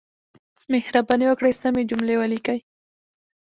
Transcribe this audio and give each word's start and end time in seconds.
مهرباني 0.71 1.25
وکړئ 1.27 1.53
سمې 1.61 1.83
جملې 1.89 2.15
ولیکئ. 2.17 2.59